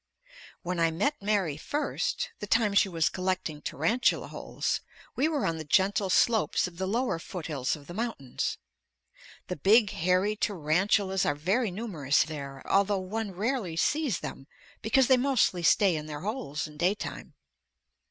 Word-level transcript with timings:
When 0.63 0.79
I 0.79 0.89
met 0.89 1.21
Mary 1.21 1.57
first 1.57 2.31
the 2.39 2.47
time 2.47 2.73
she 2.73 2.89
was 2.89 3.07
collecting 3.07 3.61
tarantula 3.61 4.29
holes 4.29 4.81
we 5.15 5.27
were 5.27 5.45
on 5.45 5.59
the 5.59 5.63
gentle 5.63 6.09
slopes 6.09 6.65
of 6.65 6.79
the 6.79 6.87
lower 6.87 7.19
foothills 7.19 7.75
of 7.75 7.85
the 7.85 7.93
mountains. 7.93 8.57
The 9.45 9.57
big 9.57 9.91
hairy 9.91 10.35
tarantulas 10.35 11.23
are 11.23 11.35
very 11.35 11.69
numerous 11.69 12.23
there, 12.23 12.63
although 12.67 12.97
one 12.97 13.33
rarely 13.33 13.75
sees 13.75 14.21
them 14.21 14.47
because 14.81 15.05
they 15.05 15.17
mostly 15.17 15.61
stay 15.61 15.95
in 15.95 16.07
their 16.07 16.21
holes 16.21 16.65
in 16.67 16.77
daytime. 16.77 17.35